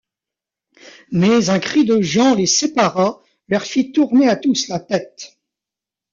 Mais 1.11 1.51
un 1.51 1.59
cri 1.59 1.85
de 1.85 2.01
Jean 2.01 2.33
les 2.33 2.47
sépara, 2.47 3.21
leur 3.47 3.61
fit 3.61 3.91
tourner 3.91 4.27
à 4.27 4.35
tous 4.35 4.67
la 4.67 4.79
tête. 4.79 5.37